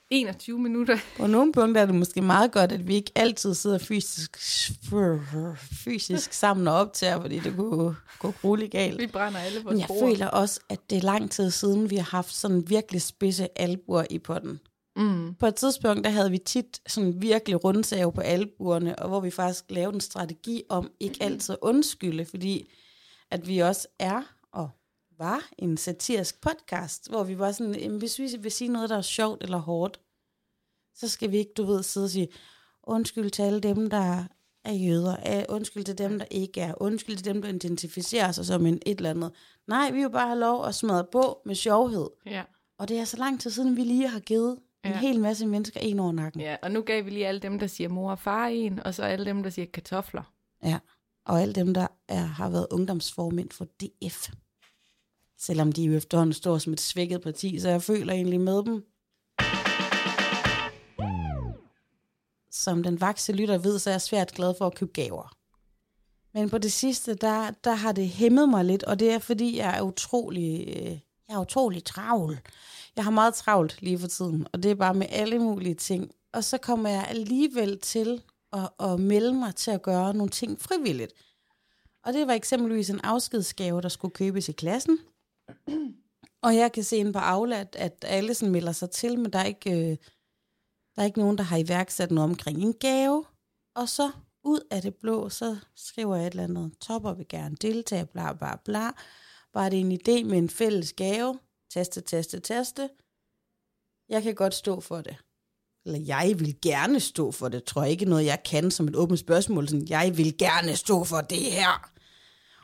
[0.10, 0.98] 21 minutter?
[1.18, 4.38] På nogle punkter er det måske meget godt, at vi ikke altid sidder fysisk,
[5.84, 9.02] fysisk sammen og optager, fordi det kunne gå grueligt galt.
[9.02, 10.10] Vi brænder alle Men vores jeg bord.
[10.10, 14.04] føler også, at det er lang tid siden, vi har haft sådan virkelig spidse albuer
[14.10, 14.60] i potten.
[14.96, 15.36] Mm.
[15.36, 19.32] På et tidspunkt, der havde vi tit sådan virkelig rundsave på albuerne, og hvor vi
[19.32, 22.70] faktisk lavede en strategi om ikke altid at undskylde, fordi
[23.32, 24.70] at vi også er og
[25.18, 28.98] var en satirisk podcast, hvor vi var sådan, "Jamen, hvis vi vil sige noget, der
[28.98, 30.00] er sjovt eller hårdt,
[30.96, 32.28] så skal vi ikke, du ved, sidde og sige,
[32.84, 34.24] undskyld til alle dem, der
[34.66, 38.46] er jøder, eh, undskyld til dem, der ikke er, undskyld til dem, der identificerer sig
[38.46, 39.32] som en et eller andet.
[39.68, 42.08] Nej, vi vil bare have lov at smadre på med sjovhed.
[42.26, 42.44] Ja.
[42.80, 45.00] Og det er så lang tid siden, vi lige har givet En Ja.
[45.00, 46.42] hel masse mennesker en over nakken.
[46.42, 48.94] Ja, og nu gav vi lige alle dem, der siger mor og far en, og
[48.94, 50.34] så alle dem, der siger kartofler.
[50.64, 50.80] Ja.
[51.28, 54.30] Og alle dem, der er, har været ungdomsformænd for DF.
[55.40, 58.86] Selvom de jo efterhånden står som et svækket parti, så jeg føler egentlig med dem.
[62.52, 65.38] Som den vakse lytter ved, så er jeg svært glad for at købe gaver.
[66.34, 69.58] Men på det sidste, der, der har det hæmmet mig lidt, og det er fordi,
[69.58, 72.40] jeg er utrolig, øh, jeg er utrolig travl.
[72.96, 76.12] Jeg har meget travlt lige for tiden, og det er bare med alle mulige ting.
[76.34, 78.22] Og så kommer jeg alligevel til
[78.54, 81.14] at, at melde mig til at gøre nogle ting frivilligt.
[82.04, 85.00] Og det var eksempelvis en afskedsgave, der skulle købes i klassen.
[86.42, 89.34] Og jeg kan se ind på Aula, at, at alle sådan melder sig til, men
[89.34, 89.98] der er, ikke, øh,
[90.96, 93.26] der er ikke nogen, der har iværksat noget omkring en gave.
[93.76, 94.12] Og så
[94.44, 98.34] ud af det blå, så skriver jeg et eller andet, topper vil gerne deltage, bla
[98.34, 98.92] bla bla.
[99.54, 101.40] Var det en idé med en fælles gave?
[101.70, 102.90] Taste, taste, taste.
[104.10, 105.18] Jeg kan godt stå for det.
[105.88, 108.96] Eller jeg vil gerne stå for det, tror jeg ikke noget, jeg kan som et
[108.96, 109.68] åbent spørgsmål.
[109.68, 111.92] Sådan, jeg vil gerne stå for det her.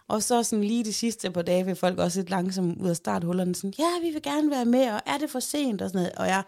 [0.08, 2.96] Og så sådan lige de sidste par dage vil folk også lidt langsomt ud af
[2.96, 6.02] starthullerne sådan, ja, vi vil gerne være med, og er det for sent og sådan
[6.02, 6.16] noget.
[6.18, 6.44] Og jeg,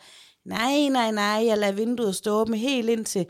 [0.46, 3.26] nej, nej, nej, jeg lader vinduet stå åbent helt indtil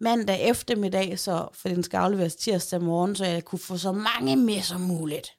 [0.00, 4.36] mandag eftermiddag, så for den skal afleveres tirsdag morgen, så jeg kunne få så mange
[4.36, 5.32] med som muligt.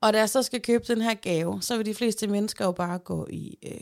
[0.00, 2.72] Og da jeg så skal købe den her gave, så vil de fleste mennesker jo
[2.72, 3.80] bare gå i øh,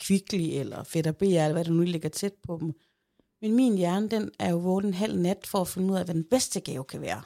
[0.00, 2.72] Kvickly eller Fætter BR, eller hvad der nu ligger tæt på dem.
[3.42, 6.04] Men min hjerne, den er jo vågen en halv nat for at finde ud af,
[6.04, 7.22] hvad den bedste gave kan være.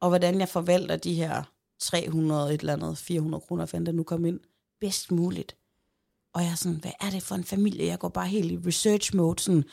[0.00, 1.42] Og hvordan jeg forvalter de her
[1.80, 4.40] 300 et eller andet, 400 kroner, fandt der nu kom ind,
[4.80, 5.56] bedst muligt.
[6.34, 7.86] Og jeg er sådan, hvad er det for en familie?
[7.86, 9.42] Jeg går bare helt i research mode.
[9.42, 9.64] Sådan,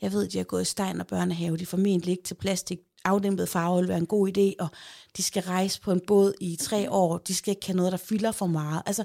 [0.00, 1.56] jeg ved, de har gået i og børnehave.
[1.56, 2.78] De er formentlig ikke til plastik.
[3.04, 4.64] Afdæmpet farve vil være en god idé.
[4.64, 4.68] Og
[5.16, 7.18] de skal rejse på en båd i tre år.
[7.18, 8.82] De skal ikke have noget, der fylder for meget.
[8.86, 9.04] Altså,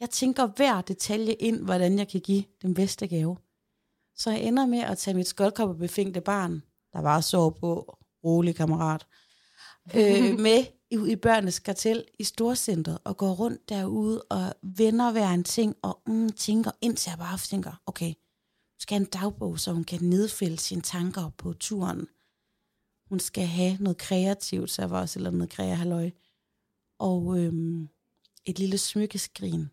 [0.00, 3.36] jeg tænker hver detalje ind, hvordan jeg kan give den bedste gave.
[4.16, 9.06] Så jeg ender med at tage mit skoldkopperbefængte barn, der var så på, rolig kammerat,
[9.94, 15.28] øh, med i, i børnenes kartel i Storcentret og går rundt derude og vender hver
[15.28, 18.14] en ting og mm, tænker, indtil jeg bare tænker, okay,
[18.72, 22.08] hun skal have en dagbog, så hun kan nedfælde sine tanker på turen.
[23.08, 26.10] Hun skal have noget kreativt, så jeg var også eller noget kreahalløj.
[26.98, 27.88] Og øhm,
[28.44, 29.66] et lille smykkeskrin.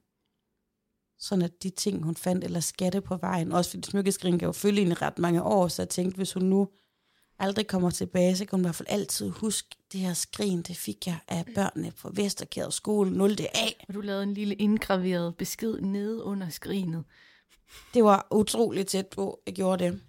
[1.20, 4.52] Sådan at de ting, hun fandt, eller skatte på vejen, også fordi smykkeskrin kan jo
[4.52, 6.68] følge hende i ret mange år, så jeg tænkte, hvis hun nu
[7.40, 10.78] aldrig kommer tilbage, så kan hun i hvert fald altid huske, det her skrin, det
[10.78, 13.32] fik jeg af børnene på Vesterkæret skole 0.
[13.32, 13.68] A.
[13.88, 17.04] Og du lavede en lille indgraveret besked nede under skrinet.
[17.94, 20.02] Det var utroligt tæt på, jeg gjorde det.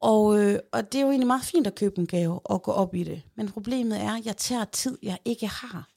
[0.00, 2.72] Og, øh, og det er jo egentlig meget fint at købe en gave og gå
[2.72, 3.22] op i det.
[3.36, 5.88] Men problemet er, at jeg tager tid, jeg ikke har.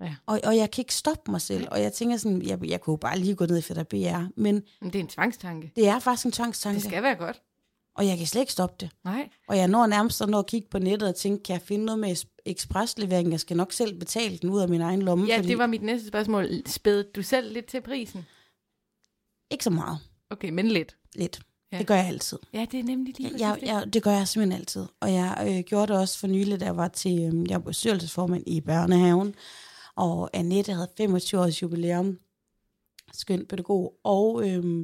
[0.00, 0.14] Ja.
[0.26, 1.68] Og, og jeg kan ikke stoppe mig selv.
[1.70, 4.28] Og jeg tænker sådan, jeg, jeg kunne jo bare lige gå ned i Fætter BR.
[4.40, 5.72] Men Men det er en tvangstanke.
[5.76, 6.74] det er faktisk en tvangstanke.
[6.80, 7.42] Det skal være godt.
[7.94, 8.90] Og jeg kan slet ikke stoppe det.
[9.04, 9.28] Nej.
[9.48, 11.84] Og jeg når nærmest at nå at kigge på nettet og tænke, kan jeg finde
[11.84, 13.30] noget med es- ekspreslevering?
[13.30, 15.26] Jeg skal nok selv betale den ud af min egen lomme.
[15.26, 15.48] Ja, fordi...
[15.48, 16.48] det var mit næste spørgsmål.
[16.66, 18.26] Spædede du selv lidt til prisen?
[19.50, 19.98] Ikke så meget.
[20.30, 20.96] Okay, men lidt.
[21.14, 21.40] Lidt.
[21.72, 21.78] Ja.
[21.78, 22.38] Det gør jeg altid.
[22.52, 24.86] Ja, det er nemlig lige Jeg, præcis jeg, det gør jeg simpelthen altid.
[25.00, 27.64] Og jeg øh, gjorde det også for nylig, da jeg var til, øh, jeg var
[27.70, 29.34] bestyrelsesformand i børnehaven,
[30.00, 32.18] og Annette havde 25 års jubilæum,
[33.12, 34.78] skøn pædagog, og øh,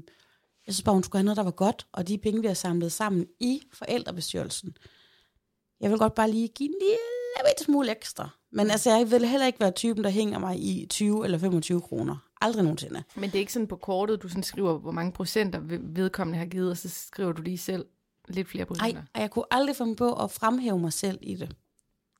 [0.66, 2.54] jeg synes bare, hun skulle have noget, der var godt, og de penge, vi har
[2.54, 4.76] samlet sammen i forældrebestyrelsen.
[5.80, 6.96] Jeg vil godt bare lige give en lille
[7.50, 8.28] bitte smule ekstra.
[8.52, 11.80] Men altså, jeg vil heller ikke være typen, der hænger mig i 20 eller 25
[11.80, 12.16] kroner.
[12.40, 13.02] Aldrig nogensinde.
[13.16, 16.38] Men det er ikke sådan på kortet, du sådan skriver, hvor mange procenter ved- vedkommende
[16.38, 17.86] har givet, og så skriver du lige selv
[18.28, 19.02] lidt flere procenter.
[19.14, 21.56] og jeg kunne aldrig finde på at fremhæve mig selv i det.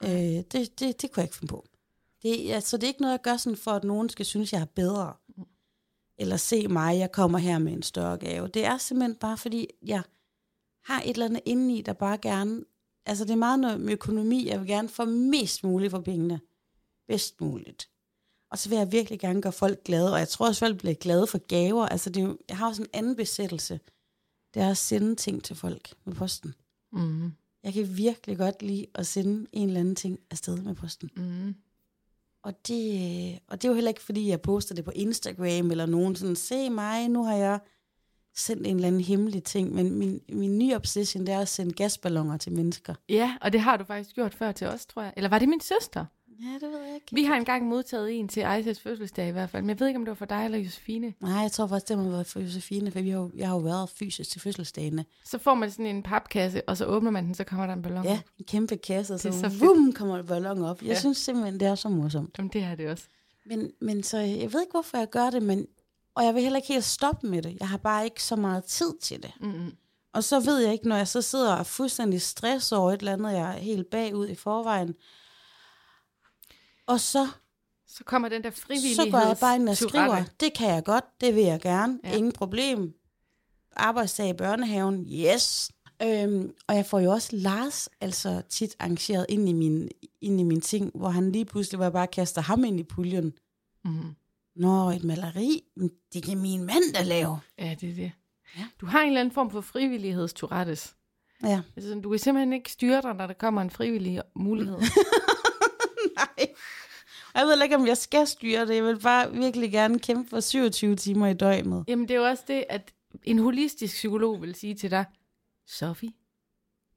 [0.05, 1.67] Øh, det, det, det kunne jeg ikke finde på.
[2.23, 4.61] Det, altså, det er ikke noget, jeg gør sådan for, at nogen skal synes, jeg
[4.61, 5.15] er bedre.
[6.19, 8.49] Eller se mig, jeg kommer her med en større gave.
[8.49, 10.03] Det er simpelthen bare, fordi jeg
[10.85, 12.65] har et eller andet indeni, der bare gerne...
[13.07, 14.49] Altså, det er meget noget med økonomi.
[14.49, 16.41] Jeg vil gerne få mest muligt for pengene.
[17.09, 17.89] Bedst muligt.
[18.51, 20.13] Og så vil jeg virkelig gerne gøre folk glade.
[20.13, 21.87] Og jeg tror også, folk bliver glade for gaver.
[21.87, 23.81] Altså, det er jo, jeg har også en anden besættelse.
[24.55, 26.55] Det er at sende ting til folk med posten.
[26.93, 27.33] Mm.
[27.63, 31.11] Jeg kan virkelig godt lide at sende en eller anden ting afsted med posten.
[31.17, 31.55] Mm.
[32.47, 35.71] Og det, øh, og det er jo heller ikke, fordi jeg poster det på Instagram,
[35.71, 37.59] eller nogen sådan, se mig, nu har jeg
[38.37, 39.75] sendt en eller anden hemmelig ting.
[39.75, 42.95] Men min, min nye obsession, det er at sende gasballoner til mennesker.
[43.09, 45.13] Ja, og det har du faktisk gjort før til os, tror jeg.
[45.17, 46.05] Eller var det min søster?
[46.43, 47.07] Ja, det ved jeg ikke.
[47.13, 49.99] Vi har engang modtaget en til Isas fødselsdag i hvert fald, men jeg ved ikke,
[49.99, 51.15] om det var for dig eller Josefine.
[51.21, 53.55] Nej, jeg tror faktisk, det må være for Josefine, for vi har, jo- jeg har
[53.55, 55.05] jo været fysisk til fødselsdagene.
[55.25, 57.83] Så får man sådan en papkasse, og så åbner man den, så kommer der en
[57.83, 58.05] ballon.
[58.05, 60.83] Ja, en kæmpe kasse, og så, så vum, kommer ballonen op.
[60.83, 60.99] Jeg ja.
[61.01, 62.35] synes simpelthen, det er så morsomt.
[62.39, 63.05] Jamen, det er det også.
[63.47, 65.67] Men, men så, jeg ved ikke, hvorfor jeg gør det, men
[66.15, 67.57] Og jeg vil heller ikke helt stoppe med det.
[67.61, 69.33] Jeg har bare ikke så meget tid til det.
[69.41, 69.73] Mm-hmm.
[70.13, 72.99] Og så ved jeg ikke, når jeg så sidder og er fuldstændig stress over et
[72.99, 74.95] eller andet, jeg er helt bagud i forvejen.
[76.87, 77.29] Og så,
[77.87, 78.97] Så kommer den der frivillighed.
[78.97, 81.99] så går jeg bare ind og skriver, det kan jeg godt, det vil jeg gerne,
[82.05, 82.17] Ja.
[82.17, 82.95] ingen problem.
[83.77, 85.71] Arbejdsdag i børnehaven, yes.
[86.03, 89.89] Øhm, og jeg får jo også Lars altså tit arrangeret ind i, min,
[90.21, 92.83] ind i min ting, hvor han lige pludselig, hvor jeg bare kaster ham ind i
[92.83, 93.33] puljen.
[93.85, 94.15] Mm-hmm.
[94.57, 95.63] Nå, et maleri,
[96.13, 97.39] det kan min mand da lave.
[97.59, 98.13] Ja, det er det.
[98.59, 98.65] Ja.
[98.81, 100.95] Du har en eller anden form for frivillighedstourettes.
[101.43, 101.61] Ja.
[101.77, 104.79] Altså, du kan simpelthen ikke styre dig, når der kommer en frivillig mulighed.
[107.37, 108.75] Jeg ved ikke, om jeg skal styre det.
[108.75, 111.85] Jeg vil bare virkelig gerne kæmpe for 27 timer i døgnet.
[111.89, 112.95] Jamen, det er jo også det, at
[113.25, 115.05] en holistisk psykolog vil sige til dig,
[115.67, 116.13] Sofie,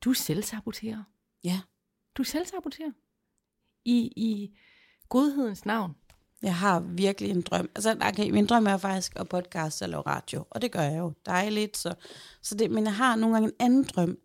[0.01, 1.03] du selvsaboterer.
[1.43, 1.59] Ja.
[2.17, 2.91] Du selvsaboterer.
[3.85, 4.57] I, I
[5.09, 5.95] godhedens navn.
[6.41, 7.69] Jeg har virkelig en drøm.
[7.75, 10.45] Altså, okay, min drøm er faktisk at podcaste og lave radio.
[10.49, 11.77] Og det gør jeg jo dejligt.
[11.77, 11.93] Så,
[12.41, 14.17] så det, men jeg har nogle gange en anden drøm.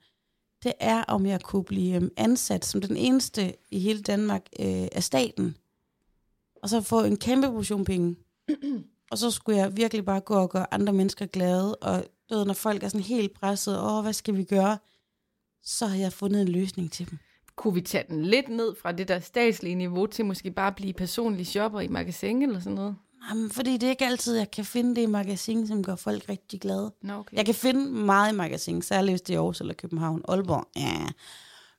[0.62, 5.02] Det er, om jeg kunne blive ansat som den eneste i hele Danmark øh, af
[5.02, 5.56] staten.
[6.64, 8.16] Og så få en kæmpe portion penge.
[9.10, 11.76] og så skulle jeg virkelig bare gå og gøre andre mennesker glade.
[11.76, 14.78] Og du ved, når folk er sådan helt presset, åh, hvad skal vi gøre?
[15.62, 17.18] Så har jeg fundet en løsning til dem.
[17.56, 20.92] Kunne vi tage den lidt ned fra det der statslige niveau til måske bare blive
[20.92, 22.96] personlig shopper i magasin eller sådan noget?
[23.30, 26.28] Jamen, fordi det er ikke altid, jeg kan finde det i magasin, som gør folk
[26.28, 26.94] rigtig glade.
[27.02, 27.36] Nå, okay.
[27.36, 30.22] Jeg kan finde meget i magasin, særligt hvis det er Aarhus eller København.
[30.28, 31.06] Aalborg, ja.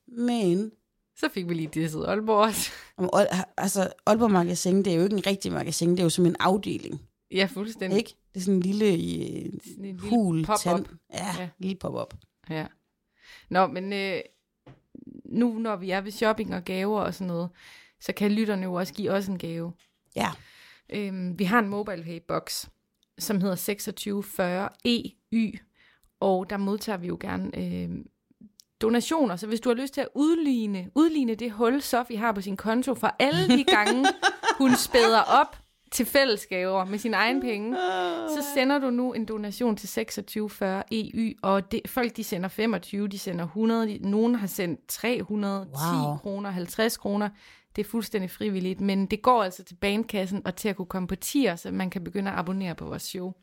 [0.08, 0.72] Men
[1.18, 2.72] Så fik vi lige disset Aalborg også.
[3.02, 6.26] Aal- altså, Aalborg Magasin, det er jo ikke en rigtig magasin, det er jo som
[6.26, 7.02] en afdeling.
[7.32, 7.98] Ja, fuldstændig.
[7.98, 8.16] Ikke?
[8.34, 10.60] Det er sådan en lille, øh, Sådan en lille hul pop-up.
[10.60, 10.86] tand.
[11.14, 11.50] Ja, Ja.
[11.60, 12.14] lille pop-up.
[12.50, 12.66] Ja.
[13.50, 14.20] Nå, men øh,
[15.26, 17.50] nu når vi er ved shopping og gaver og sådan noget,
[18.00, 19.74] så kan lytterne jo også give os en gave.
[20.16, 20.32] Ja.
[20.90, 22.66] Øhm, vi har en mobile pay box,
[23.18, 25.60] som hedder 2640 EY,
[26.20, 27.90] og der modtager vi jo gerne øh,
[28.82, 29.36] donationer.
[29.36, 32.58] Så hvis du har lyst til at udligne, udligne det hul, Sofie har på sin
[32.58, 34.06] konto for alle de gange,
[34.58, 35.58] hun spæder op
[35.92, 37.78] til fællesgaver med sine egne penge,
[38.30, 43.08] så sender du nu en donation til 2640 EY, og det, folk de sender 25,
[43.08, 46.18] de sender 100, de, nogen har sendt 310 Wow.
[46.18, 47.30] kroner, 50 kroner.
[47.76, 51.08] Det er fuldstændig frivilligt, men det går altså til bandkassen og til at kunne komme
[51.08, 53.34] på tier, så man kan begynde at abonnere på vores show.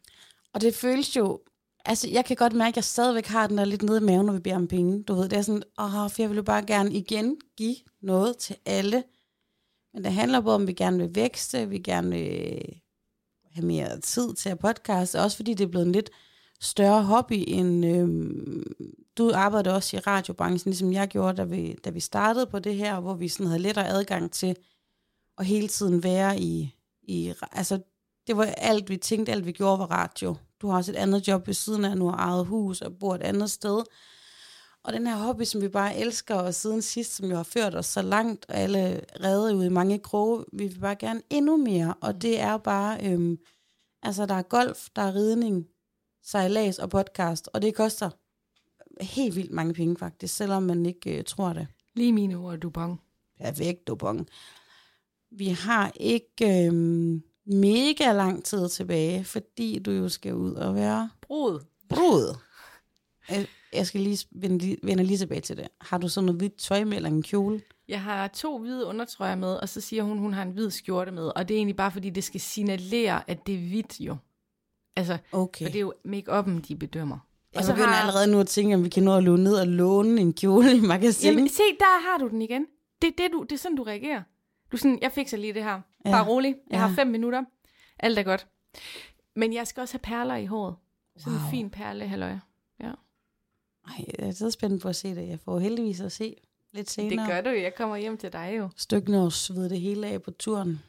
[0.55, 1.41] Og det føles jo...
[1.85, 4.27] Altså, jeg kan godt mærke, at jeg stadigvæk har den der lidt nede i maven,
[4.27, 5.03] når vi beder om penge.
[5.03, 8.37] Du ved, det er sådan, åh, for jeg vil jo bare gerne igen give noget
[8.37, 9.05] til alle.
[9.95, 12.63] Men det handler både om, at vi gerne vil vækste, vi gerne vil
[13.55, 16.11] have mere tid til at podcaste, også fordi det er blevet en lidt
[16.61, 17.87] større hobby end...
[17.87, 18.65] Øhm,
[19.19, 22.75] du arbejdede også i radiobranchen, ligesom jeg gjorde, da vi, da vi startede på det
[22.75, 24.57] her, hvor vi sådan havde lettere adgang til
[25.39, 26.75] at hele tiden være i...
[27.03, 27.81] i altså,
[28.27, 30.37] det var alt, vi tænkte, alt vi gjorde var radio.
[30.63, 33.15] Du har også et andet job ved siden af, nu har eget hus og bor
[33.15, 33.83] et andet sted.
[34.85, 37.75] Og den her hobby, som vi bare elsker, og siden sidst, som jo har ført
[37.75, 41.57] os så langt, og alle redde ud i mange kroge, vi vil bare gerne endnu
[41.57, 41.95] mere.
[42.01, 43.39] Og det er bare, øhm,
[44.03, 45.67] altså der er golf, der er ridning,
[46.23, 48.11] sejlads og podcast, og det koster
[49.01, 51.67] helt vildt mange penge faktisk, selvom man ikke øh, tror det.
[51.95, 53.01] Lige mine ord, Dupont.
[53.41, 54.29] Perfekt, Dupont.
[55.31, 61.11] Vi har ikke øhm, mega lang tid tilbage, fordi du jo skal ud og være
[61.21, 61.61] Brud.
[61.89, 62.37] brud.
[63.73, 65.69] Jeg- skal lige vende, vende lige tilbage til det.
[65.81, 67.63] Har du sådan noget hvidt tøj med, eller en kjole?
[67.89, 71.11] Jeg har to hvide undertrøjer med, og så siger hun, hun har en hvid skjorte
[71.13, 71.33] med.
[71.37, 74.17] Og det er egentlig bare, fordi det skal signalere, at det er hvidt jo.
[74.97, 75.67] Altså, Okay.
[75.67, 77.19] og det er jo make-up'en, de bedømmer.
[77.55, 80.21] Jeg begynder allerede nu at tænke, om vi kan nå at løbe ned og låne
[80.21, 81.31] en kjole i magasin.
[81.33, 82.67] Jamen, se, der har du den igen.
[83.03, 84.23] Det, det, du, det er sådan, du reagerer.
[84.73, 85.81] Du er sådan, jeg fikser lige det her.
[86.05, 86.11] Ja.
[86.11, 86.55] Bare rolig.
[86.71, 86.87] Jeg Ja.
[86.87, 87.45] har fem minutter.
[87.99, 88.47] Alt er godt.
[89.37, 90.77] Men jeg skal også have perler i håret.
[91.17, 91.43] Sådan Wow.
[91.45, 92.37] en fin perle, halløj.
[92.81, 92.93] Ja.
[93.89, 95.29] Ej, jeg er så spændt på at se det.
[95.29, 96.37] Jeg får heldigvis at se
[96.73, 97.27] lidt Det senere.
[97.27, 97.61] gør du jo.
[97.63, 98.69] Jeg kommer hjem til dig jo.
[98.77, 100.81] Stykken og sved det hele af på turen.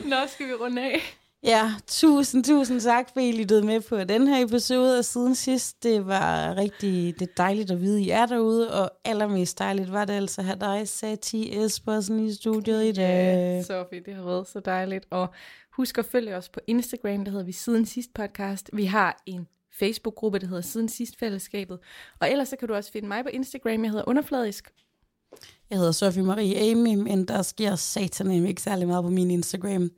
[0.00, 1.00] Nå, skal vi runde af?
[1.46, 4.98] Ja, tusind, tusind tak, fordi I lyttede med på den her episode.
[4.98, 8.82] Og siden sidst, det var rigtig det dejligt at vide, I er derude.
[8.82, 13.64] Og allermest dejligt var det altså at have dig, Sati Espersen, i studiet i dag.
[13.64, 15.06] Sofie, det har været så dejligt.
[15.10, 15.28] Og
[15.72, 18.70] husk at følge os på Instagram, der hedder vi Siden Sidst Podcast.
[18.72, 19.46] Vi har en
[19.78, 21.78] Facebook-gruppe, der hedder Siden Sidst Fællesskabet.
[22.20, 24.72] Og ellers så kan du også finde mig på Instagram, jeg hedder Underfladisk.
[25.70, 29.90] Jeg hedder Sofie Marie Amy, men der sker satan ikke særlig meget på min Instagram.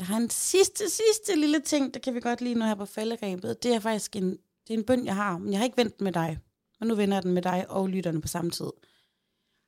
[0.00, 2.86] Jeg har en sidste, sidste lille ting, der kan vi godt lide nu her på
[2.86, 3.62] falderæbet.
[3.62, 5.98] Det er faktisk en, det er en bøn, jeg har, men jeg har ikke vendt
[5.98, 6.38] den med dig.
[6.80, 8.70] Og nu vender jeg den med dig og lytterne på samme tid.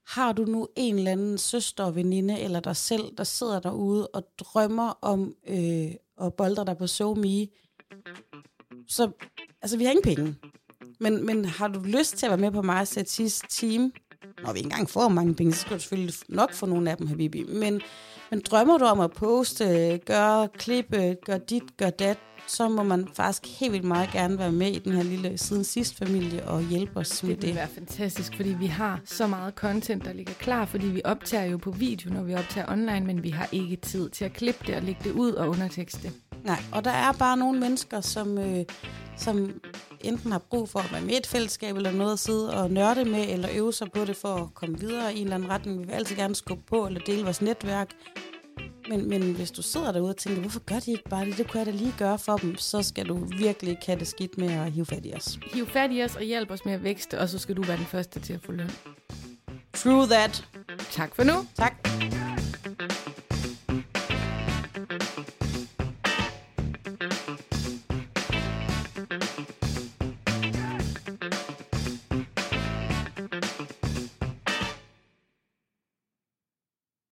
[0.07, 4.23] har du nu en eller anden søster, veninde eller dig selv, der sidder derude og
[4.39, 5.91] drømmer om øh,
[6.21, 7.47] at bolde dig på SoMe,
[8.89, 9.11] så
[9.63, 10.37] altså, vi har ingen penge.
[11.01, 12.89] Men, men har du lyst til at være med på mig
[13.49, 13.93] team?
[14.45, 16.97] Når vi ikke engang får mange penge, så skal du selvfølgelig nok få nogle af
[16.97, 17.45] dem, Habibi.
[17.49, 17.81] Men,
[18.31, 23.09] men drømmer du om at poste, gøre klippe, gøre dit, gøre dat, så må man
[23.15, 26.63] faktisk helt vildt meget gerne være med i den her lille siden sidst familie og
[26.63, 27.49] hjælpe os med Det det.
[27.49, 31.45] vil være fantastisk, fordi vi har så meget content, der ligger klar, fordi vi optager
[31.45, 34.65] jo på video, når vi optager online, men vi har ikke tid til at klippe
[34.67, 36.13] det og lægge det ud og undertekste.
[36.45, 38.65] Nej, og der er bare nogle mennesker, som, øh,
[39.17, 39.61] som
[40.01, 42.71] enten har brug for at være med i et fællesskab eller noget at sidde og
[42.71, 45.51] nørde med, eller øve sig på det for at komme videre i en eller anden
[45.51, 45.81] retning.
[45.81, 47.91] Vi vil altid gerne skubbe på eller dele vores netværk.
[48.89, 51.39] Men, men hvis du sidder derude og tænker, hvorfor gør de ikke bare det?
[51.39, 52.57] Det kunne jeg da lige gøre for dem.
[52.57, 55.39] Så skal du virkelig ikke have det skidt med at hive fat i os.
[55.55, 57.77] Hiv fat i os og hjælp os med at vækste, og så skal du være
[57.77, 58.71] den første til at få løn.
[59.75, 60.45] True that.
[60.91, 61.33] Tak for nu.
[61.57, 61.89] Tak.